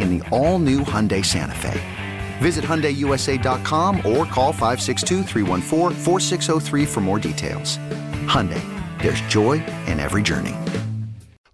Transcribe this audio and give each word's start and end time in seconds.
in 0.00 0.18
the 0.18 0.28
all-new 0.30 0.80
Hyundai 0.80 1.24
Santa 1.24 1.54
Fe. 1.54 1.80
Visit 2.38 2.64
HyundaiUSA.com 2.64 3.96
or 3.98 4.24
call 4.26 4.52
562 4.52 5.24
for 6.86 7.00
more 7.00 7.18
details. 7.18 7.78
Hyundai, 8.26 8.62
there's 9.02 9.20
joy 9.22 9.64
in 9.86 9.98
every 10.00 10.22
journey. 10.22 10.54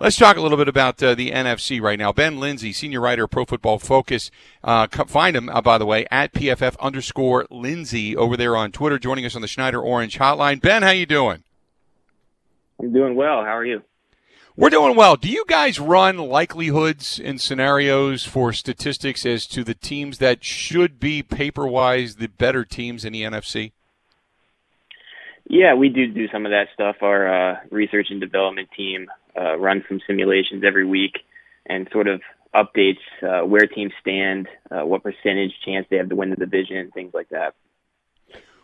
Let's 0.03 0.17
talk 0.17 0.37
a 0.37 0.41
little 0.41 0.59
bit 0.59 0.67
about 0.67 1.01
uh, 1.01 1.15
the 1.15 1.31
NFC 1.31 1.81
right 1.81 1.97
now. 1.97 2.13
Ben 2.13 2.39
Linsey, 2.39 2.75
senior 2.75 3.01
writer 3.01 3.23
of 3.23 3.31
Pro 3.31 3.45
Football 3.45 3.79
Focus. 3.79 4.33
Uh, 4.65 4.89
find 4.89 5.37
him, 5.37 5.49
uh, 5.49 5.61
by 5.61 5.79
the 5.79 5.87
way, 5.87 6.07
at 6.11 6.33
PFF 6.33 6.77
underscore 6.81 7.47
Linsey 7.53 8.17
over 8.17 8.37
there 8.37 8.57
on 8.57 8.73
Twitter, 8.73 8.99
joining 8.99 9.25
us 9.25 9.37
on 9.37 9.43
the 9.43 9.47
Schneider 9.47 9.81
Orange 9.81 10.19
hotline. 10.19 10.61
Ben, 10.61 10.83
how 10.83 10.91
you 10.91 11.07
doing? 11.07 11.45
I'm 12.81 12.93
doing 12.93 13.15
well. 13.15 13.45
How 13.45 13.57
are 13.57 13.65
you? 13.65 13.83
We're 14.55 14.69
doing 14.69 14.95
well. 14.97 15.17
Do 15.17 15.31
you 15.31 15.47
guys 15.49 15.81
run 15.81 16.19
likelihoods 16.19 17.19
and 17.19 17.41
scenarios 17.41 18.27
for 18.27 18.53
statistics 18.53 19.25
as 19.25 19.47
to 19.47 19.65
the 19.65 19.73
teams 19.73 20.19
that 20.19 20.45
should 20.45 21.01
be 21.01 21.23
paper 21.23 21.67
wise 21.67 22.17
the 22.17 22.27
better 22.29 22.63
teams 22.63 23.07
in 23.07 23.15
the 23.15 23.23
NFC? 23.23 23.73
Yeah, 25.49 25.73
we 25.73 25.89
do 25.89 26.07
do 26.07 26.29
some 26.29 26.45
of 26.45 26.51
that 26.53 26.67
stuff. 26.75 26.97
Our 27.01 27.53
uh, 27.53 27.61
research 27.71 28.09
and 28.11 28.21
development 28.21 28.69
team 28.77 29.11
uh, 29.41 29.57
runs 29.57 29.85
some 29.89 30.01
simulations 30.07 30.65
every 30.67 30.85
week 30.85 31.21
and 31.65 31.89
sort 31.91 32.07
of 32.07 32.21
updates 32.55 33.01
uh, 33.23 33.47
where 33.47 33.67
teams 33.67 33.93
stand, 34.03 34.49
uh, 34.71 34.85
what 34.85 35.03
percentage 35.03 35.53
chance 35.65 35.87
they 35.89 35.97
have 35.97 36.11
to 36.11 36.17
win 36.17 36.29
the 36.29 36.37
division, 36.37 36.91
things 36.91 37.15
like 37.15 37.31
that 37.31 37.55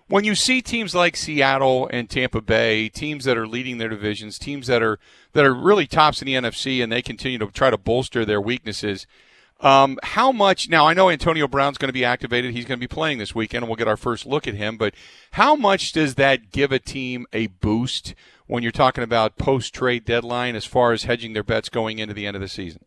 when 0.09 0.25
you 0.25 0.35
see 0.35 0.61
teams 0.61 0.95
like 0.95 1.17
Seattle 1.17 1.89
and 1.93 2.09
Tampa 2.09 2.41
Bay, 2.41 2.89
teams 2.89 3.25
that 3.25 3.37
are 3.37 3.47
leading 3.47 3.79
their 3.79 3.91
divisions, 3.91 4.39
teams 4.39 4.67
that 4.67 4.83
are 4.83 4.99
that 5.33 5.45
are 5.45 5.55
really 5.55 5.87
tops 5.87 6.21
in 6.21 6.27
the 6.27 6.35
NFC, 6.35 6.83
and 6.83 6.91
they 6.91 7.03
continue 7.03 7.39
to 7.39 7.47
try 7.49 7.71
to 7.71 7.79
bolster 7.79 8.25
their 8.25 8.41
weaknesses. 8.41 9.07
Um, 9.61 9.99
how 10.03 10.33
much 10.33 10.69
now? 10.69 10.87
I 10.87 10.95
know 10.95 11.11
Antonio 11.11 11.47
Brown's 11.47 11.79
going 11.79 11.89
to 11.89 11.93
be 11.93 12.05
activated. 12.05 12.53
He's 12.53 12.65
going 12.65 12.79
to 12.79 12.87
be 12.87 12.93
playing 12.93 13.19
this 13.19 13.35
weekend, 13.35 13.65
and 13.65 13.69
we'll 13.69 13.77
get 13.77 13.89
our 13.89 13.97
first 13.97 14.25
look 14.25 14.49
at 14.49 14.55
him. 14.55 14.77
But 14.77 14.95
how 15.33 15.57
much 15.57 15.93
does 15.93 16.15
that 16.15 16.53
give 16.53 16.73
a 16.73 16.79
team 16.79 17.27
a 17.33 17.49
boost 17.49 18.15
when 18.47 18.63
you're 18.63 18.73
talking 18.73 19.05
about 19.05 19.37
post 19.37 19.75
trade 19.75 20.05
deadline 20.05 20.57
as 20.57 20.65
far 20.65 20.93
as 20.93 21.05
hedging 21.05 21.33
their 21.35 21.43
bets 21.43 21.69
going 21.69 21.99
into 21.99 22.15
the 22.15 22.27
end 22.27 22.37
of 22.37 22.41
the 22.41 22.49
season? 22.49 22.85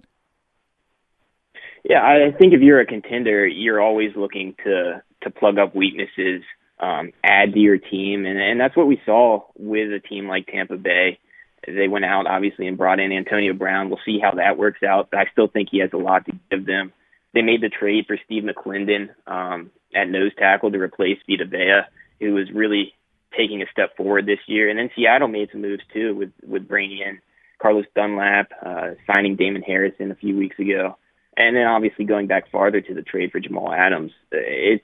Yeah, 1.84 2.02
I 2.02 2.32
think 2.38 2.54
if 2.54 2.62
you're 2.62 2.80
a 2.80 2.86
contender, 2.86 3.46
you're 3.46 3.82
always 3.82 4.16
looking 4.16 4.56
to 4.64 5.04
to 5.24 5.30
plug 5.30 5.60
up 5.60 5.76
weaknesses 5.76 6.42
um, 6.82 7.12
add 7.24 7.54
to 7.54 7.60
your 7.60 7.78
team, 7.78 8.26
and 8.26 8.40
and 8.40 8.60
that's 8.60 8.76
what 8.76 8.88
we 8.88 9.02
saw 9.06 9.44
with 9.58 9.92
a 9.94 10.00
team 10.00 10.28
like 10.28 10.48
Tampa 10.48 10.78
Bay. 10.78 11.20
They 11.66 11.88
went 11.88 12.06
out 12.06 12.26
obviously 12.26 12.68
and 12.68 12.78
brought 12.78 13.00
in 13.00 13.12
Antonio 13.12 13.54
Brown. 13.54 13.90
We'll 13.90 14.00
see 14.04 14.20
how 14.20 14.32
that 14.32 14.58
works 14.58 14.82
out, 14.82 15.10
but 15.12 15.20
I 15.20 15.26
still 15.32 15.48
think 15.48 15.70
he 15.72 15.80
has 15.80 15.92
a 15.94 15.98
lot 15.98 16.26
to 16.26 16.32
give 16.50 16.66
them. 16.66 16.92
They 17.34 17.44
made 17.44 17.62
the 17.62 17.70
trade 17.70 18.06
for 18.08 18.18
Steve 18.26 18.44
McLendon 18.44 19.10
um, 19.28 19.70
at 19.96 20.10
nose 20.10 20.32
tackle 20.38 20.72
to 20.72 20.80
replace 20.80 21.20
Vita 21.30 21.46
Vea, 21.46 21.82
who 22.20 22.34
was 22.34 22.52
really 22.52 22.94
taking 23.38 23.62
a 23.62 23.72
step 23.72 23.96
forward 23.96 24.26
this 24.26 24.40
year. 24.48 24.70
And 24.70 24.78
then 24.78 24.90
Seattle 24.96 25.28
made 25.28 25.50
some 25.52 25.62
moves 25.62 25.84
too 25.94 26.16
with 26.16 26.32
with 26.44 26.68
bringing 26.68 26.98
in 26.98 27.20
Carlos 27.62 27.86
Dunlap, 27.96 28.52
uh, 28.66 28.90
signing 29.06 29.36
Damon 29.36 29.62
Harrison 29.62 30.10
a 30.10 30.16
few 30.16 30.36
weeks 30.36 30.58
ago, 30.58 30.98
and 31.38 31.56
then 31.56 31.68
obviously 31.68 32.06
going 32.06 32.26
back 32.26 32.50
farther 32.52 32.82
to 32.82 32.94
the 32.96 33.04
trade 33.04 33.32
for 33.32 33.40
Jamal 33.40 33.72
Adams. 33.72 34.12
It's 34.32 34.84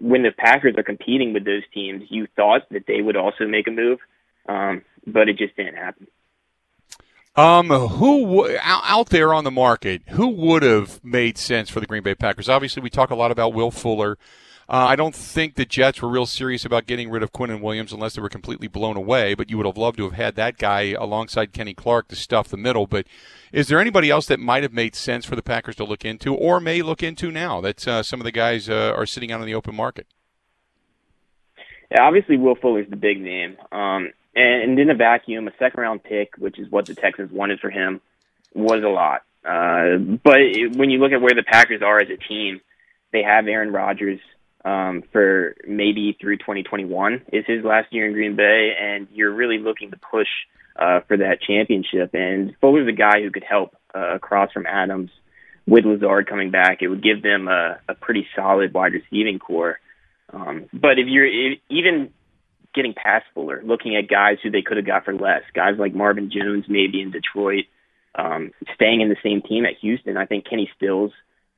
when 0.00 0.22
the 0.22 0.30
Packers 0.30 0.74
are 0.76 0.82
competing 0.82 1.32
with 1.32 1.44
those 1.44 1.62
teams, 1.72 2.04
you 2.08 2.26
thought 2.36 2.62
that 2.70 2.86
they 2.86 3.00
would 3.00 3.16
also 3.16 3.46
make 3.46 3.66
a 3.66 3.70
move, 3.70 3.98
um, 4.48 4.82
but 5.06 5.28
it 5.28 5.38
just 5.38 5.56
didn't 5.56 5.76
happen. 5.76 6.06
Um, 7.36 7.68
who 7.68 8.56
out 8.62 9.08
there 9.08 9.34
on 9.34 9.42
the 9.42 9.50
market? 9.50 10.02
Who 10.10 10.28
would 10.28 10.62
have 10.62 11.02
made 11.02 11.36
sense 11.36 11.68
for 11.68 11.80
the 11.80 11.86
Green 11.86 12.04
Bay 12.04 12.14
Packers? 12.14 12.48
Obviously, 12.48 12.80
we 12.80 12.90
talk 12.90 13.10
a 13.10 13.16
lot 13.16 13.32
about 13.32 13.52
Will 13.52 13.72
Fuller. 13.72 14.18
Uh, 14.68 14.86
I 14.88 14.96
don't 14.96 15.14
think 15.14 15.54
the 15.54 15.64
Jets 15.64 16.00
were 16.00 16.08
real 16.08 16.26
serious 16.26 16.64
about 16.64 16.86
getting 16.86 17.10
rid 17.10 17.22
of 17.22 17.32
Quinnen 17.32 17.60
Williams 17.60 17.92
unless 17.92 18.14
they 18.14 18.22
were 18.22 18.28
completely 18.28 18.68
blown 18.68 18.96
away. 18.96 19.34
But 19.34 19.50
you 19.50 19.56
would 19.56 19.66
have 19.66 19.76
loved 19.76 19.98
to 19.98 20.04
have 20.04 20.14
had 20.14 20.36
that 20.36 20.58
guy 20.58 20.92
alongside 20.98 21.52
Kenny 21.52 21.74
Clark 21.74 22.08
to 22.08 22.16
stuff 22.16 22.48
the 22.48 22.56
middle. 22.56 22.86
But 22.86 23.06
is 23.52 23.68
there 23.68 23.80
anybody 23.80 24.10
else 24.10 24.26
that 24.26 24.40
might 24.40 24.62
have 24.62 24.72
made 24.72 24.94
sense 24.94 25.24
for 25.24 25.36
the 25.36 25.42
Packers 25.42 25.76
to 25.76 25.84
look 25.84 26.04
into, 26.04 26.34
or 26.34 26.60
may 26.60 26.82
look 26.82 27.02
into 27.02 27.30
now 27.30 27.60
that 27.60 27.86
uh, 27.86 28.02
some 28.02 28.20
of 28.20 28.24
the 28.24 28.32
guys 28.32 28.68
uh, 28.68 28.94
are 28.96 29.06
sitting 29.06 29.30
out 29.30 29.40
in 29.40 29.46
the 29.46 29.54
open 29.54 29.74
market? 29.74 30.06
Yeah, 31.90 32.02
obviously 32.02 32.36
Will 32.36 32.56
Fuller's 32.56 32.88
the 32.88 32.96
big 32.96 33.20
name, 33.20 33.56
um, 33.70 34.12
and, 34.34 34.78
in 34.78 34.90
a 34.90 34.94
vacuum, 34.94 35.46
a 35.46 35.52
second 35.58 35.80
round 35.80 36.02
pick, 36.02 36.32
which 36.38 36.58
is 36.58 36.68
what 36.70 36.86
the 36.86 36.94
Texans 36.94 37.30
wanted 37.30 37.60
for 37.60 37.70
him, 37.70 38.00
was 38.54 38.82
a 38.82 38.88
lot. 38.88 39.22
Uh, 39.44 39.98
but 39.98 40.40
it, 40.40 40.76
when 40.76 40.90
you 40.90 40.98
look 40.98 41.12
at 41.12 41.20
where 41.20 41.34
the 41.34 41.44
Packers 41.44 41.82
are 41.82 42.00
as 42.00 42.08
a 42.08 42.16
team, 42.16 42.60
they 43.12 43.22
have 43.22 43.46
Aaron 43.46 43.70
Rodgers, 43.70 44.18
um, 44.64 45.02
for 45.12 45.54
maybe 45.66 46.16
through 46.20 46.38
2021 46.38 47.22
is 47.32 47.44
his 47.46 47.64
last 47.64 47.92
year 47.92 48.06
in 48.06 48.12
Green 48.12 48.36
Bay, 48.36 48.72
and 48.80 49.06
you're 49.12 49.32
really 49.32 49.58
looking 49.58 49.90
to 49.90 49.96
push 49.96 50.28
uh, 50.76 51.00
for 51.06 51.18
that 51.18 51.42
championship. 51.46 52.14
And 52.14 52.54
Fuller's 52.60 52.88
a 52.88 52.92
guy 52.92 53.22
who 53.22 53.30
could 53.30 53.44
help 53.44 53.76
uh, 53.94 54.14
across 54.14 54.52
from 54.52 54.66
Adams 54.66 55.10
with 55.66 55.84
Lazard 55.84 56.28
coming 56.28 56.50
back. 56.50 56.78
It 56.80 56.88
would 56.88 57.02
give 57.02 57.22
them 57.22 57.48
a, 57.48 57.78
a 57.88 57.94
pretty 57.94 58.26
solid 58.34 58.72
wide 58.72 58.92
receiving 58.92 59.38
corps. 59.38 59.78
Um, 60.32 60.66
but 60.72 60.98
if 60.98 61.06
you're 61.06 61.26
if, 61.26 61.60
even 61.68 62.10
getting 62.74 62.94
past 62.94 63.26
Fuller, 63.34 63.62
looking 63.64 63.96
at 63.96 64.08
guys 64.08 64.38
who 64.42 64.50
they 64.50 64.62
could 64.62 64.78
have 64.78 64.86
got 64.86 65.04
for 65.04 65.14
less, 65.14 65.42
guys 65.54 65.74
like 65.78 65.94
Marvin 65.94 66.30
Jones 66.30 66.64
maybe 66.68 67.00
in 67.00 67.12
Detroit, 67.12 67.66
um, 68.16 68.52
staying 68.74 69.00
in 69.00 69.08
the 69.08 69.16
same 69.22 69.42
team 69.42 69.64
at 69.64 69.78
Houston, 69.80 70.16
I 70.16 70.26
think 70.26 70.48
Kenny 70.48 70.70
Stills 70.76 71.12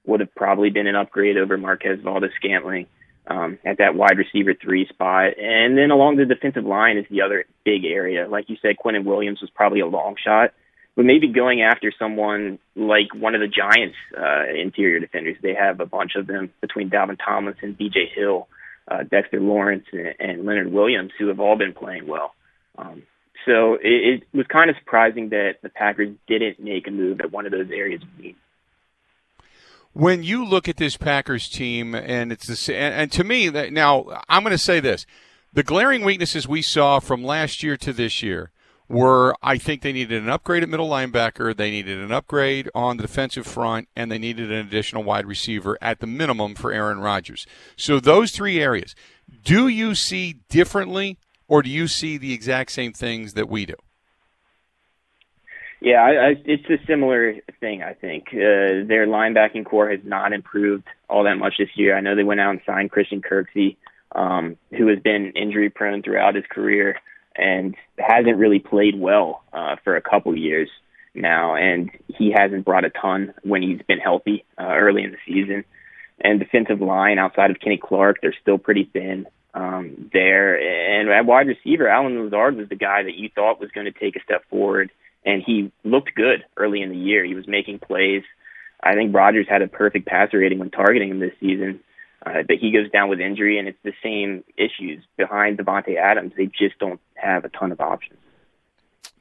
would 0.04 0.20
have 0.20 0.34
probably 0.34 0.70
been 0.70 0.86
an 0.86 0.94
upgrade 0.94 1.36
over 1.36 1.56
Marquez 1.56 2.00
Valdes-Scantling 2.02 2.86
um, 3.26 3.58
at 3.64 3.78
that 3.78 3.94
wide 3.94 4.18
receiver 4.18 4.54
three 4.54 4.86
spot. 4.88 5.38
And 5.38 5.76
then 5.76 5.90
along 5.90 6.16
the 6.16 6.24
defensive 6.24 6.64
line 6.64 6.98
is 6.98 7.06
the 7.10 7.22
other 7.22 7.44
big 7.64 7.84
area. 7.84 8.28
Like 8.28 8.48
you 8.48 8.56
said, 8.62 8.76
Quinnen 8.82 9.04
Williams 9.04 9.40
was 9.40 9.50
probably 9.50 9.80
a 9.80 9.86
long 9.86 10.14
shot, 10.22 10.52
but 10.94 11.04
maybe 11.04 11.28
going 11.28 11.62
after 11.62 11.92
someone 11.98 12.58
like 12.74 13.14
one 13.14 13.34
of 13.34 13.40
the 13.40 13.48
Giants' 13.48 13.96
uh, 14.16 14.44
interior 14.54 15.00
defenders. 15.00 15.36
They 15.42 15.54
have 15.54 15.80
a 15.80 15.86
bunch 15.86 16.12
of 16.16 16.26
them 16.26 16.52
between 16.60 16.90
Dalvin 16.90 17.18
Tomlinson, 17.22 17.74
B.J. 17.78 18.12
Hill, 18.14 18.48
uh, 18.88 19.02
Dexter 19.02 19.40
Lawrence, 19.40 19.86
and, 19.92 20.14
and 20.18 20.46
Leonard 20.46 20.72
Williams, 20.72 21.12
who 21.18 21.28
have 21.28 21.40
all 21.40 21.56
been 21.56 21.72
playing 21.72 22.06
well. 22.06 22.34
Um, 22.78 23.02
so 23.44 23.74
it, 23.74 24.22
it 24.32 24.36
was 24.36 24.46
kind 24.46 24.70
of 24.70 24.76
surprising 24.78 25.30
that 25.30 25.56
the 25.62 25.68
Packers 25.68 26.14
didn't 26.26 26.60
make 26.60 26.86
a 26.86 26.90
move 26.90 27.20
at 27.20 27.32
one 27.32 27.46
of 27.46 27.52
those 27.52 27.70
areas 27.70 28.02
of 28.02 28.08
need. 28.20 28.36
When 29.92 30.22
you 30.22 30.44
look 30.44 30.68
at 30.68 30.76
this 30.76 30.96
Packers 30.96 31.48
team, 31.48 31.94
and 31.94 32.32
it's 32.32 32.46
the 32.46 32.74
and, 32.74 32.94
and 32.94 33.12
to 33.12 33.24
me 33.24 33.48
that 33.48 33.72
now 33.72 34.22
I'm 34.28 34.42
going 34.42 34.52
to 34.52 34.58
say 34.58 34.80
this: 34.80 35.06
the 35.52 35.62
glaring 35.62 36.04
weaknesses 36.04 36.46
we 36.46 36.62
saw 36.62 37.00
from 37.00 37.24
last 37.24 37.62
year 37.62 37.76
to 37.78 37.92
this 37.92 38.22
year 38.22 38.50
were 38.88 39.34
I 39.42 39.58
think 39.58 39.82
they 39.82 39.92
needed 39.92 40.22
an 40.22 40.28
upgrade 40.28 40.62
at 40.62 40.68
middle 40.68 40.88
linebacker, 40.88 41.56
they 41.56 41.70
needed 41.70 41.98
an 41.98 42.12
upgrade 42.12 42.70
on 42.74 42.96
the 42.96 43.02
defensive 43.02 43.46
front, 43.46 43.88
and 43.96 44.10
they 44.10 44.18
needed 44.18 44.52
an 44.52 44.66
additional 44.66 45.02
wide 45.02 45.26
receiver 45.26 45.78
at 45.80 46.00
the 46.00 46.06
minimum 46.06 46.54
for 46.54 46.72
Aaron 46.72 47.00
Rodgers. 47.00 47.46
So 47.76 47.98
those 48.00 48.30
three 48.32 48.60
areas, 48.60 48.94
do 49.42 49.66
you 49.68 49.94
see 49.94 50.40
differently, 50.48 51.18
or 51.48 51.62
do 51.62 51.70
you 51.70 51.88
see 51.88 52.16
the 52.16 52.32
exact 52.32 52.70
same 52.72 52.92
things 52.92 53.32
that 53.34 53.48
we 53.48 53.66
do? 53.66 53.74
Yeah, 55.80 56.02
I, 56.02 56.28
I, 56.28 56.34
it's 56.44 56.68
a 56.70 56.84
similar 56.86 57.34
thing. 57.60 57.82
I 57.82 57.92
think 57.92 58.28
uh, 58.28 58.86
their 58.88 59.06
linebacking 59.06 59.66
corps 59.66 59.90
has 59.90 60.00
not 60.04 60.32
improved 60.32 60.84
all 61.08 61.24
that 61.24 61.36
much 61.36 61.54
this 61.58 61.68
year. 61.74 61.96
I 61.96 62.00
know 62.00 62.16
they 62.16 62.24
went 62.24 62.40
out 62.40 62.50
and 62.50 62.60
signed 62.64 62.90
Christian 62.90 63.20
Kirksey, 63.20 63.76
um, 64.14 64.56
who 64.76 64.88
has 64.88 64.98
been 65.00 65.32
injury 65.36 65.68
prone 65.68 66.02
throughout 66.02 66.34
his 66.34 66.44
career 66.50 66.98
and 67.36 67.74
hasn't 67.98 68.38
really 68.38 68.58
played 68.58 68.98
well 68.98 69.42
uh, 69.52 69.76
for 69.84 69.96
a 69.96 70.00
couple 70.00 70.34
years 70.36 70.70
now. 71.14 71.54
And 71.54 71.90
he 72.08 72.32
hasn't 72.34 72.64
brought 72.64 72.86
a 72.86 72.90
ton 72.90 73.34
when 73.42 73.62
he's 73.62 73.82
been 73.86 73.98
healthy 73.98 74.44
uh, 74.58 74.72
early 74.74 75.02
in 75.04 75.12
the 75.12 75.18
season. 75.26 75.64
And 76.18 76.40
defensive 76.40 76.80
line 76.80 77.18
outside 77.18 77.50
of 77.50 77.60
Kenny 77.60 77.76
Clark, 77.76 78.20
they're 78.22 78.34
still 78.40 78.56
pretty 78.56 78.88
thin 78.90 79.26
um, 79.52 80.08
there. 80.14 80.56
And 80.56 81.10
at 81.10 81.26
wide 81.26 81.48
receiver, 81.48 81.86
Allen 81.86 82.18
Lazard 82.24 82.56
was 82.56 82.70
the 82.70 82.76
guy 82.76 83.02
that 83.02 83.14
you 83.14 83.28
thought 83.34 83.60
was 83.60 83.70
going 83.72 83.84
to 83.84 83.92
take 83.92 84.16
a 84.16 84.22
step 84.22 84.48
forward 84.48 84.90
and 85.26 85.42
he 85.44 85.72
looked 85.84 86.14
good 86.14 86.44
early 86.56 86.80
in 86.80 86.90
the 86.90 86.96
year. 86.96 87.24
He 87.24 87.34
was 87.34 87.46
making 87.46 87.80
plays. 87.80 88.22
I 88.82 88.94
think 88.94 89.14
Rodgers 89.14 89.46
had 89.48 89.60
a 89.60 89.68
perfect 89.68 90.06
passer 90.06 90.38
rating 90.38 90.60
when 90.60 90.70
targeting 90.70 91.10
him 91.10 91.18
this 91.18 91.34
season. 91.40 91.80
Uh, 92.24 92.42
but 92.46 92.56
he 92.60 92.72
goes 92.72 92.90
down 92.90 93.08
with 93.08 93.20
injury, 93.20 93.58
and 93.58 93.68
it's 93.68 93.78
the 93.84 93.92
same 94.02 94.42
issues 94.56 95.04
behind 95.16 95.58
Davante 95.58 95.96
Adams. 95.96 96.32
They 96.36 96.46
just 96.46 96.78
don't 96.78 97.00
have 97.14 97.44
a 97.44 97.48
ton 97.48 97.72
of 97.72 97.80
options. 97.80 98.18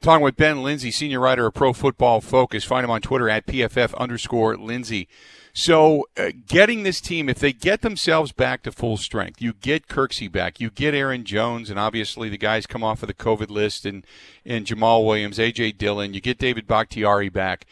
Talking 0.06 0.22
with 0.22 0.36
Ben 0.36 0.58
Linsey, 0.58 0.92
senior 0.92 1.18
writer 1.18 1.46
of 1.46 1.54
Pro 1.54 1.72
Football 1.72 2.20
Focus. 2.20 2.62
Find 2.62 2.84
him 2.84 2.92
on 2.92 3.00
Twitter 3.00 3.28
at 3.28 3.44
PFF 3.44 3.92
underscore 3.96 4.54
Linsey. 4.54 5.08
So, 5.52 6.06
uh, 6.16 6.30
getting 6.46 6.84
this 6.84 7.00
team, 7.00 7.28
if 7.28 7.40
they 7.40 7.52
get 7.52 7.80
themselves 7.80 8.30
back 8.30 8.62
to 8.62 8.70
full 8.70 8.98
strength, 8.98 9.42
you 9.42 9.52
get 9.52 9.88
Kirksey 9.88 10.30
back, 10.30 10.60
you 10.60 10.70
get 10.70 10.94
Aaron 10.94 11.24
Jones, 11.24 11.70
and 11.70 11.76
obviously 11.76 12.28
the 12.28 12.38
guys 12.38 12.68
come 12.68 12.84
off 12.84 13.02
of 13.02 13.08
the 13.08 13.14
COVID 13.14 13.50
list, 13.50 13.84
and, 13.84 14.06
and 14.44 14.64
Jamaal 14.64 15.04
Williams, 15.04 15.40
A.J. 15.40 15.72
Dillon, 15.72 16.14
you 16.14 16.20
get 16.20 16.38
David 16.38 16.68
Bakhtiari 16.68 17.28
back. 17.28 17.66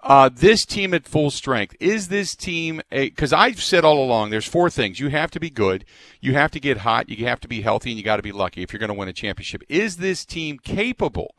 Uh, 0.00 0.30
this 0.32 0.64
team 0.64 0.94
at 0.94 1.08
full 1.08 1.32
strength 1.32 1.74
is 1.80 2.06
this 2.06 2.36
team 2.36 2.80
a 2.92 3.08
because 3.08 3.32
I've 3.32 3.60
said 3.60 3.84
all 3.84 4.04
along 4.04 4.30
there's 4.30 4.46
four 4.46 4.70
things 4.70 5.00
you 5.00 5.08
have 5.08 5.32
to 5.32 5.38
be 5.40 5.48
good 5.48 5.84
you 6.20 6.34
have 6.34 6.50
to 6.52 6.60
get 6.60 6.78
hot 6.78 7.08
you 7.08 7.24
have 7.26 7.38
to 7.38 7.46
be 7.46 7.62
healthy 7.62 7.90
and 7.90 7.98
you 7.98 8.04
got 8.04 8.16
to 8.16 8.22
be 8.22 8.32
lucky 8.32 8.62
if 8.62 8.72
you're 8.72 8.80
going 8.80 8.88
to 8.88 8.94
win 8.94 9.08
a 9.08 9.12
championship 9.12 9.62
is 9.68 9.98
this 9.98 10.24
team 10.24 10.58
capable 10.58 11.36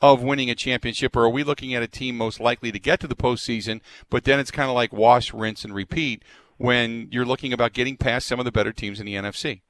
of 0.00 0.22
winning 0.22 0.50
a 0.50 0.54
championship, 0.54 1.16
or 1.16 1.24
are 1.24 1.28
we 1.28 1.42
looking 1.42 1.74
at 1.74 1.82
a 1.82 1.88
team 1.88 2.16
most 2.16 2.40
likely 2.40 2.70
to 2.70 2.78
get 2.78 3.00
to 3.00 3.06
the 3.06 3.16
postseason, 3.16 3.80
but 4.10 4.24
then 4.24 4.38
it's 4.38 4.50
kind 4.50 4.68
of 4.68 4.74
like 4.74 4.92
wash, 4.92 5.32
rinse, 5.32 5.64
and 5.64 5.74
repeat 5.74 6.22
when 6.58 7.08
you're 7.10 7.24
looking 7.24 7.52
about 7.52 7.72
getting 7.72 7.96
past 7.96 8.26
some 8.26 8.38
of 8.38 8.44
the 8.44 8.52
better 8.52 8.72
teams 8.72 9.00
in 9.00 9.06
the 9.06 9.14
NFC? 9.14 9.60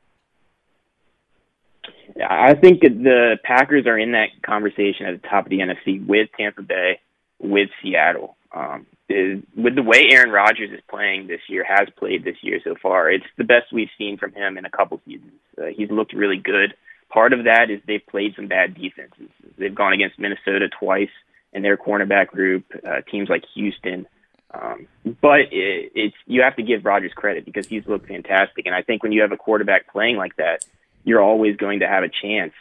I 2.28 2.55
think 2.55 2.81
the 2.81 3.38
Packers 3.44 3.87
are 3.87 3.99
in 3.99 4.12
that 4.12 4.28
conversation 4.44 5.06
at 5.06 5.23
the 5.23 5.28
top 5.28 5.46
of 5.46 5.50
the 5.50 5.58
NFC 5.58 6.05
with 6.05 6.28
Tampa 6.37 6.62
Bay, 6.62 7.00
with 7.38 7.69
Seattle. 7.82 8.37
Um, 8.52 8.87
with 9.08 9.76
the 9.76 9.82
way 9.82 10.06
Aaron 10.11 10.31
Rodgers 10.31 10.70
is 10.73 10.81
playing 10.88 11.26
this 11.26 11.40
year, 11.49 11.64
has 11.69 11.88
played 11.96 12.25
this 12.25 12.37
year 12.43 12.61
so 12.64 12.75
far, 12.81 13.11
it's 13.11 13.26
the 13.37 13.44
best 13.44 13.73
we've 13.73 13.90
seen 13.99 14.17
from 14.17 14.32
him 14.32 14.56
in 14.58 14.64
a 14.64 14.70
couple 14.70 15.00
seasons. 15.05 15.32
Uh, 15.61 15.67
he's 15.76 15.90
looked 15.90 16.12
really 16.12 16.38
good. 16.38 16.75
Part 17.08 17.32
of 17.32 17.44
that 17.44 17.70
is 17.70 17.81
they've 17.87 18.05
played 18.05 18.35
some 18.37 18.49
bad 18.49 18.75
defenses. 18.75 19.31
They've 19.56 19.75
gone 19.75 19.93
against 19.93 20.19
Minnesota 20.19 20.69
twice 20.69 21.11
in 21.53 21.62
their 21.62 21.76
cornerback 21.76 22.29
group, 22.29 22.64
uh, 22.87 23.00
teams 23.11 23.29
like 23.29 23.44
Houston. 23.55 24.06
Um, 24.53 24.87
but 25.20 25.41
it, 25.53 25.93
it's 25.94 26.17
you 26.26 26.43
have 26.43 26.56
to 26.56 26.62
give 26.62 26.85
Rodgers 26.85 27.12
credit 27.14 27.44
because 27.44 27.67
he's 27.67 27.87
looked 27.87 28.08
fantastic, 28.08 28.67
and 28.67 28.75
I 28.75 28.82
think 28.82 29.03
when 29.03 29.12
you 29.12 29.23
have 29.23 29.32
a 29.32 29.37
quarterback 29.37 29.91
playing 29.91 30.17
like 30.17 30.37
that, 30.37 30.64
you're 31.05 31.23
always 31.23 31.56
going 31.56 31.81
to 31.81 31.88
have 31.88 32.05
a 32.05 32.08
chance. 32.08 32.53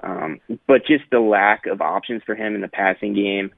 Um, 0.00 0.40
but 0.66 0.86
just 0.86 1.04
the 1.10 1.20
lack 1.20 1.66
of 1.66 1.80
options 1.80 2.22
for 2.24 2.34
him 2.34 2.54
in 2.54 2.60
the 2.60 2.68
passing 2.68 3.14
game, 3.14 3.52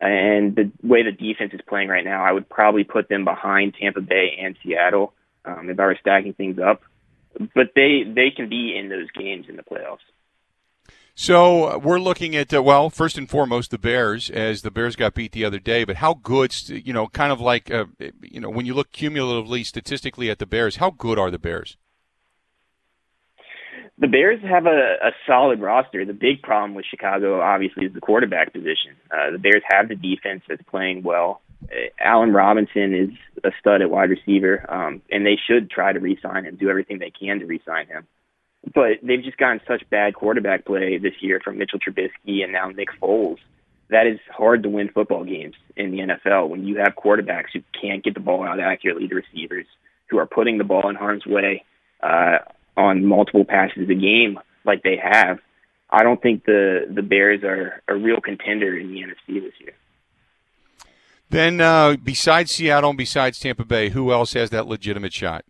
and 0.00 0.54
the 0.56 0.70
way 0.82 1.02
the 1.02 1.12
defense 1.12 1.52
is 1.52 1.60
playing 1.66 1.88
right 1.88 2.04
now, 2.04 2.24
I 2.24 2.32
would 2.32 2.48
probably 2.48 2.84
put 2.84 3.08
them 3.08 3.24
behind 3.24 3.74
Tampa 3.74 4.00
Bay 4.00 4.38
and 4.40 4.56
Seattle 4.62 5.12
um, 5.44 5.70
if 5.70 5.78
I 5.78 5.86
were 5.86 5.98
stacking 6.00 6.34
things 6.34 6.58
up 6.58 6.82
but 7.54 7.72
they 7.74 8.02
they 8.04 8.30
can 8.30 8.48
be 8.48 8.76
in 8.76 8.88
those 8.88 9.10
games 9.12 9.46
in 9.48 9.56
the 9.56 9.62
playoffs. 9.62 9.98
So 11.14 11.64
uh, 11.64 11.78
we're 11.78 11.98
looking 12.00 12.34
at 12.34 12.54
uh, 12.54 12.62
well, 12.62 12.88
first 12.88 13.18
and 13.18 13.28
foremost, 13.28 13.70
the 13.70 13.78
Bears, 13.78 14.30
as 14.30 14.62
the 14.62 14.70
Bears 14.70 14.96
got 14.96 15.14
beat 15.14 15.32
the 15.32 15.44
other 15.44 15.58
day. 15.58 15.84
But 15.84 15.96
how 15.96 16.14
good, 16.14 16.54
you 16.68 16.92
know, 16.92 17.08
kind 17.08 17.32
of 17.32 17.40
like 17.40 17.70
uh, 17.70 17.86
you 18.22 18.40
know, 18.40 18.48
when 18.48 18.64
you 18.64 18.74
look 18.74 18.90
cumulatively, 18.92 19.64
statistically 19.64 20.30
at 20.30 20.38
the 20.38 20.46
Bears, 20.46 20.76
how 20.76 20.90
good 20.90 21.18
are 21.18 21.30
the 21.30 21.38
Bears? 21.38 21.76
The 23.98 24.08
Bears 24.08 24.40
have 24.42 24.64
a, 24.64 24.96
a 25.02 25.10
solid 25.26 25.60
roster. 25.60 26.06
The 26.06 26.14
big 26.14 26.40
problem 26.40 26.74
with 26.74 26.86
Chicago, 26.86 27.42
obviously, 27.42 27.84
is 27.84 27.92
the 27.92 28.00
quarterback 28.00 28.54
position. 28.54 28.96
Uh, 29.10 29.32
the 29.32 29.38
Bears 29.38 29.62
have 29.70 29.88
the 29.88 29.96
defense 29.96 30.42
that's 30.48 30.62
playing 30.62 31.02
well. 31.02 31.42
Allen 31.98 32.32
Robinson 32.32 32.94
is 32.94 33.10
a 33.44 33.50
stud 33.60 33.82
at 33.82 33.90
wide 33.90 34.10
receiver, 34.10 34.64
um, 34.68 35.02
and 35.10 35.24
they 35.24 35.36
should 35.36 35.70
try 35.70 35.92
to 35.92 36.00
re-sign 36.00 36.44
him, 36.44 36.56
do 36.56 36.70
everything 36.70 36.98
they 36.98 37.10
can 37.10 37.38
to 37.40 37.46
re-sign 37.46 37.86
him. 37.86 38.06
But 38.74 38.98
they've 39.02 39.22
just 39.22 39.38
gotten 39.38 39.60
such 39.66 39.88
bad 39.90 40.14
quarterback 40.14 40.64
play 40.64 40.98
this 40.98 41.14
year 41.20 41.40
from 41.42 41.58
Mitchell 41.58 41.78
Trubisky 41.78 42.42
and 42.42 42.52
now 42.52 42.68
Nick 42.68 42.88
Foles. 43.00 43.38
That 43.88 44.06
is 44.06 44.18
hard 44.30 44.62
to 44.62 44.68
win 44.68 44.88
football 44.88 45.24
games 45.24 45.54
in 45.76 45.90
the 45.90 45.98
NFL 45.98 46.48
when 46.48 46.66
you 46.66 46.76
have 46.76 46.94
quarterbacks 46.94 47.52
who 47.52 47.60
can't 47.80 48.04
get 48.04 48.14
the 48.14 48.20
ball 48.20 48.44
out 48.44 48.60
accurately 48.60 49.08
to 49.08 49.14
receivers, 49.14 49.66
who 50.08 50.18
are 50.18 50.26
putting 50.26 50.58
the 50.58 50.64
ball 50.64 50.88
in 50.88 50.94
harm's 50.94 51.26
way 51.26 51.64
uh, 52.02 52.38
on 52.76 53.04
multiple 53.04 53.44
passes 53.44 53.88
a 53.88 53.94
game 53.94 54.38
like 54.64 54.82
they 54.82 54.96
have. 55.02 55.38
I 55.90 56.04
don't 56.04 56.22
think 56.22 56.44
the 56.44 56.86
the 56.88 57.02
Bears 57.02 57.42
are 57.42 57.82
a 57.88 57.96
real 57.96 58.20
contender 58.20 58.78
in 58.78 58.92
the 58.92 59.00
NFC 59.00 59.42
this 59.42 59.54
year. 59.58 59.74
Then, 61.30 61.60
uh, 61.60 61.96
besides 62.02 62.50
Seattle 62.50 62.90
and 62.90 62.98
besides 62.98 63.38
Tampa 63.38 63.64
Bay, 63.64 63.90
who 63.90 64.12
else 64.12 64.32
has 64.32 64.50
that 64.50 64.66
legitimate 64.66 65.12
shot? 65.12 65.44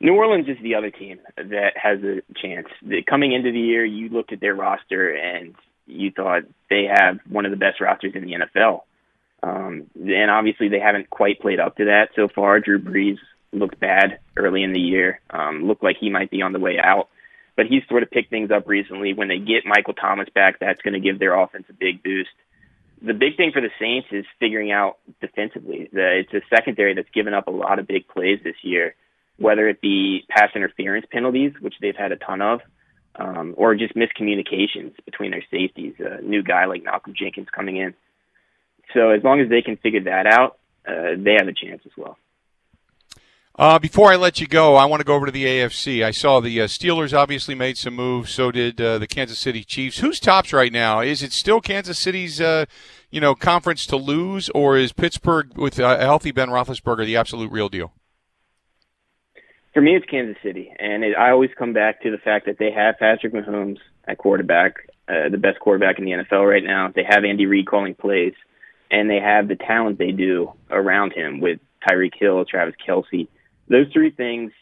New 0.00 0.14
Orleans 0.14 0.46
is 0.46 0.58
the 0.62 0.74
other 0.74 0.90
team 0.90 1.18
that 1.36 1.72
has 1.76 1.98
a 2.04 2.20
chance. 2.40 2.68
Coming 3.08 3.32
into 3.32 3.50
the 3.50 3.58
year, 3.58 3.84
you 3.84 4.10
looked 4.10 4.32
at 4.32 4.40
their 4.40 4.54
roster 4.54 5.10
and 5.10 5.54
you 5.86 6.10
thought 6.10 6.42
they 6.70 6.84
have 6.84 7.18
one 7.28 7.46
of 7.46 7.50
the 7.50 7.56
best 7.56 7.80
rosters 7.80 8.12
in 8.14 8.24
the 8.24 8.34
NFL. 8.34 8.82
Um, 9.42 9.86
and 9.96 10.30
obviously, 10.30 10.68
they 10.68 10.80
haven't 10.80 11.08
quite 11.08 11.40
played 11.40 11.58
up 11.58 11.76
to 11.76 11.86
that 11.86 12.10
so 12.14 12.28
far. 12.28 12.60
Drew 12.60 12.78
Brees 12.78 13.18
looked 13.52 13.80
bad 13.80 14.18
early 14.36 14.62
in 14.62 14.72
the 14.72 14.80
year, 14.80 15.20
um, 15.30 15.66
looked 15.66 15.82
like 15.82 15.96
he 15.98 16.10
might 16.10 16.30
be 16.30 16.42
on 16.42 16.52
the 16.52 16.58
way 16.60 16.78
out. 16.78 17.08
But 17.56 17.66
he's 17.66 17.82
sort 17.88 18.02
of 18.02 18.10
picked 18.10 18.30
things 18.30 18.50
up 18.50 18.68
recently. 18.68 19.14
When 19.14 19.28
they 19.28 19.38
get 19.38 19.64
Michael 19.64 19.94
Thomas 19.94 20.28
back, 20.32 20.60
that's 20.60 20.82
going 20.82 20.94
to 20.94 21.00
give 21.00 21.18
their 21.18 21.34
offense 21.34 21.64
a 21.70 21.72
big 21.72 22.02
boost 22.02 22.30
the 23.02 23.14
big 23.14 23.36
thing 23.36 23.52
for 23.52 23.60
the 23.60 23.70
Saints 23.80 24.08
is 24.10 24.24
figuring 24.40 24.72
out 24.72 24.98
defensively. 25.20 25.88
It's 25.92 26.32
a 26.32 26.40
secondary 26.54 26.94
that's 26.94 27.10
given 27.14 27.34
up 27.34 27.46
a 27.46 27.50
lot 27.50 27.78
of 27.78 27.86
big 27.86 28.08
plays 28.08 28.40
this 28.42 28.56
year, 28.62 28.94
whether 29.36 29.68
it 29.68 29.80
be 29.80 30.24
pass 30.28 30.50
interference 30.54 31.06
penalties, 31.10 31.52
which 31.60 31.74
they've 31.80 31.96
had 31.96 32.12
a 32.12 32.16
ton 32.16 32.42
of, 32.42 32.60
um, 33.16 33.54
or 33.56 33.74
just 33.74 33.94
miscommunications 33.94 34.94
between 35.04 35.30
their 35.30 35.44
safeties. 35.50 35.94
A 36.00 36.20
new 36.22 36.42
guy 36.42 36.64
like 36.66 36.82
Malcolm 36.82 37.14
Jenkins 37.16 37.48
coming 37.54 37.76
in. 37.76 37.94
So 38.94 39.10
as 39.10 39.22
long 39.22 39.40
as 39.40 39.48
they 39.48 39.62
can 39.62 39.76
figure 39.76 40.04
that 40.04 40.26
out, 40.26 40.58
uh, 40.86 41.14
they 41.16 41.34
have 41.38 41.48
a 41.48 41.52
chance 41.52 41.82
as 41.84 41.92
well. 41.96 42.16
Uh, 43.58 43.76
before 43.76 44.12
I 44.12 44.14
let 44.14 44.40
you 44.40 44.46
go, 44.46 44.76
I 44.76 44.84
want 44.84 45.00
to 45.00 45.04
go 45.04 45.16
over 45.16 45.26
to 45.26 45.32
the 45.32 45.44
AFC. 45.44 46.04
I 46.04 46.12
saw 46.12 46.38
the 46.38 46.60
uh, 46.60 46.66
Steelers 46.68 47.12
obviously 47.12 47.56
made 47.56 47.76
some 47.76 47.94
moves. 47.94 48.30
So 48.30 48.52
did 48.52 48.80
uh, 48.80 48.98
the 48.98 49.08
Kansas 49.08 49.40
City 49.40 49.64
Chiefs. 49.64 49.98
Who's 49.98 50.20
tops 50.20 50.52
right 50.52 50.72
now? 50.72 51.00
Is 51.00 51.24
it 51.24 51.32
still 51.32 51.60
Kansas 51.60 51.98
City's, 51.98 52.40
uh, 52.40 52.66
you 53.10 53.20
know, 53.20 53.34
conference 53.34 53.84
to 53.86 53.96
lose, 53.96 54.48
or 54.50 54.76
is 54.76 54.92
Pittsburgh 54.92 55.58
with 55.58 55.80
a 55.80 55.98
healthy 55.98 56.30
Ben 56.30 56.50
Roethlisberger 56.50 57.04
the 57.04 57.16
absolute 57.16 57.50
real 57.50 57.68
deal? 57.68 57.92
For 59.74 59.82
me, 59.82 59.96
it's 59.96 60.06
Kansas 60.06 60.40
City, 60.40 60.72
and 60.78 61.02
it, 61.02 61.16
I 61.16 61.32
always 61.32 61.50
come 61.58 61.72
back 61.72 62.02
to 62.02 62.12
the 62.12 62.18
fact 62.18 62.46
that 62.46 62.58
they 62.60 62.70
have 62.70 62.96
Patrick 63.00 63.32
Mahomes 63.32 63.78
at 64.06 64.18
quarterback, 64.18 64.88
uh, 65.08 65.30
the 65.30 65.36
best 65.36 65.58
quarterback 65.58 65.98
in 65.98 66.04
the 66.04 66.12
NFL 66.12 66.48
right 66.48 66.62
now. 66.62 66.92
They 66.94 67.04
have 67.04 67.24
Andy 67.24 67.46
Reid 67.46 67.66
calling 67.66 67.96
plays, 67.96 68.34
and 68.88 69.10
they 69.10 69.18
have 69.18 69.48
the 69.48 69.56
talent 69.56 69.98
they 69.98 70.12
do 70.12 70.52
around 70.70 71.12
him 71.12 71.40
with 71.40 71.58
Tyreek 71.88 72.14
Hill, 72.16 72.44
Travis 72.44 72.76
Kelce 72.86 73.26
those 73.68 73.86
three 73.92 74.10
things 74.10 74.52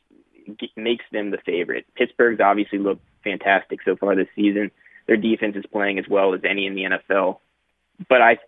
makes 0.77 1.05
them 1.13 1.31
the 1.31 1.39
favorite. 1.39 1.87
Pittsburgh's 1.95 2.41
obviously 2.41 2.79
looked 2.79 3.03
fantastic 3.25 3.81
so 3.85 3.97
far 3.97 4.15
this 4.15 4.29
season. 4.37 4.71
Their 5.07 5.17
defense 5.17 5.57
is 5.57 5.65
playing 5.67 5.99
as 5.99 6.07
well 6.09 6.35
as 6.35 6.41
any 6.45 6.67
in 6.67 6.75
the 6.75 6.83
NFL, 6.83 7.39
but 8.09 8.21
I 8.21 8.39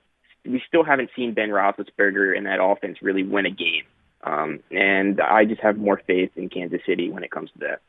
we 0.45 0.63
still 0.67 0.85
haven't 0.85 1.11
seen 1.15 1.35
Ben 1.35 1.51
Roethlisberger 1.51 2.37
and 2.37 2.47
that 2.47 2.63
offense 2.63 2.99
really 3.03 3.23
win 3.23 3.47
a 3.47 3.51
game. 3.51 3.85
Um, 4.23 4.61
and 4.71 5.21
I 5.21 5.45
just 5.45 5.61
have 5.61 5.77
more 5.77 6.01
faith 6.07 6.31
in 6.37 6.49
Kansas 6.49 6.81
City 6.87 7.11
when 7.11 7.23
it 7.23 7.31
comes 7.31 7.51
to 7.53 7.59
that. 7.61 7.81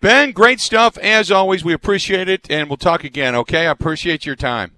Ben, 0.00 0.32
great 0.32 0.60
stuff 0.60 0.98
as 0.98 1.30
always. 1.30 1.64
We 1.64 1.72
appreciate 1.72 2.28
it, 2.28 2.50
and 2.50 2.68
we'll 2.68 2.78
talk 2.78 3.04
again. 3.04 3.34
Okay, 3.34 3.66
I 3.66 3.70
appreciate 3.70 4.24
your 4.24 4.36
time. 4.36 4.72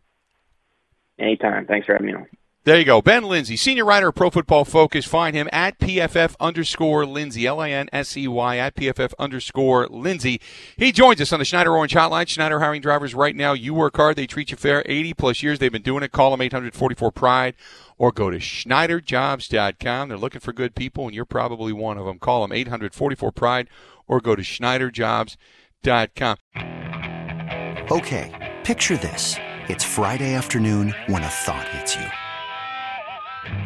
Anytime. 1.19 1.67
Thanks 1.67 1.87
for 1.87 1.93
having 1.93 2.09
me 2.09 2.15
on. 2.15 2.27
There 2.65 2.79
you 2.79 2.85
go. 2.85 3.03
Ben 3.03 3.25
Linsey, 3.25 3.59
senior 3.59 3.85
writer 3.85 4.11
of 4.11 4.15
Pro 4.15 4.31
Football 4.31 4.65
Focus. 4.65 5.05
Find 5.05 5.35
him 5.35 5.49
at 5.51 5.81
PFF 5.81 6.37
underscore 6.39 7.03
Linsey, 7.05 7.45
L 7.45 7.59
I 7.59 7.71
N 7.71 7.89
S 7.93 8.17
E 8.17 8.29
Y, 8.29 8.57
at 8.57 8.77
PFF 8.77 9.13
underscore 9.19 9.89
Linsey. 9.89 10.41
He 10.77 10.93
joins 10.93 11.21
us 11.21 11.33
on 11.33 11.41
the 11.41 11.45
Schneider 11.45 11.75
Orange 11.77 11.93
Hotline. 11.93 12.29
Schneider 12.29 12.61
hiring 12.61 12.81
drivers 12.81 13.17
right 13.17 13.35
now. 13.35 13.53
You 13.53 13.75
work 13.75 13.97
hard, 13.97 14.15
they 14.15 14.29
treat 14.29 14.53
you 14.53 14.57
fair. 14.57 14.85
80 14.87 15.15
plus 15.15 15.43
years 15.43 15.59
they've 15.59 15.73
been 15.73 15.83
doing 15.83 16.05
it. 16.05 16.13
Call 16.13 16.31
them 16.31 16.41
844 16.41 17.11
Pride 17.11 17.57
or 17.99 18.13
go 18.13 18.31
to 18.31 18.39
SchneiderJobs.com. 18.39 20.09
They're 20.09 20.17
looking 20.17 20.41
for 20.41 20.53
good 20.53 20.77
people, 20.77 21.07
and 21.07 21.17
you're 21.17 21.25
probably 21.25 21.73
one 21.73 21.99
of 21.99 22.07
them. 22.07 22.21
Call 22.21 22.43
them 22.47 22.53
844 22.53 23.33
Pride 23.33 23.67
or 24.07 24.21
go 24.21 24.37
to 24.37 24.43
SchneiderJobs.com. 24.43 26.37
Okay, 27.91 28.55
picture 28.63 28.97
this. 28.97 29.35
It's 29.69 29.83
Friday 29.83 30.35
afternoon 30.35 30.95
when 31.07 31.25
a 31.25 31.29
thought 31.29 31.67
hits 31.67 31.97
you. 31.97 32.07